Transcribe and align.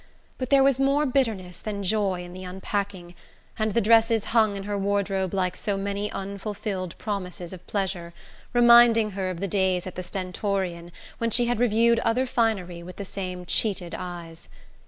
But 0.39 0.49
there 0.49 0.63
was 0.63 0.79
more 0.79 1.05
bitterness 1.05 1.59
than 1.59 1.83
joy 1.83 2.23
in 2.23 2.33
the 2.33 2.43
unpacking, 2.43 3.13
and 3.59 3.75
the 3.75 3.81
dresses 3.81 4.23
hung 4.33 4.55
in 4.55 4.63
her 4.63 4.75
wardrobe 4.75 5.31
like 5.31 5.55
so 5.55 5.77
many 5.77 6.11
unfulfilled 6.11 6.97
promises 6.97 7.53
of 7.53 7.67
pleasure, 7.67 8.11
reminding 8.51 9.11
her 9.11 9.29
of 9.29 9.41
the 9.41 9.47
days 9.47 9.85
at 9.85 9.93
the 9.93 10.01
Stentorian 10.01 10.91
when 11.19 11.29
she 11.29 11.45
had 11.45 11.59
reviewed 11.59 11.99
other 11.99 12.25
finery 12.25 12.81
with 12.81 12.95
the 12.95 13.05
same 13.05 13.45
cheated 13.45 13.93
eyes. 13.95 14.49